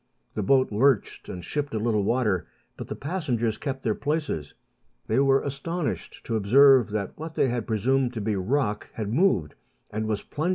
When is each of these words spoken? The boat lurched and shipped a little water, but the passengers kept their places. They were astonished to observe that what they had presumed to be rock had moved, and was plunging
The 0.33 0.41
boat 0.41 0.71
lurched 0.71 1.29
and 1.29 1.45
shipped 1.45 1.75
a 1.75 1.79
little 1.79 2.01
water, 2.03 2.47
but 2.75 2.87
the 2.87 2.95
passengers 2.95 3.59
kept 3.59 3.83
their 3.83 3.93
places. 3.93 4.55
They 5.05 5.19
were 5.19 5.43
astonished 5.43 6.25
to 6.25 6.35
observe 6.35 6.89
that 6.89 7.15
what 7.19 7.35
they 7.35 7.49
had 7.49 7.67
presumed 7.67 8.11
to 8.13 8.21
be 8.21 8.35
rock 8.35 8.89
had 8.93 9.13
moved, 9.13 9.53
and 9.91 10.07
was 10.07 10.23
plunging 10.23 10.49